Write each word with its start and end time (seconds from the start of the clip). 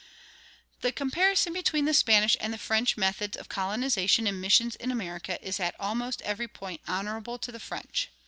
[19:1] 0.77 0.81
The 0.81 0.91
comparison 0.93 1.53
between 1.53 1.85
the 1.85 1.93
Spanish 1.93 2.35
and 2.41 2.51
the 2.51 2.57
French 2.57 2.97
methods 2.97 3.37
of 3.37 3.49
colonization 3.49 4.25
and 4.25 4.41
missions 4.41 4.75
in 4.77 4.89
America 4.89 5.39
is 5.47 5.59
at 5.59 5.79
almost 5.79 6.23
every 6.23 6.47
point 6.47 6.81
honorable 6.87 7.37
to 7.37 7.51
the 7.51 7.59
French. 7.59 8.09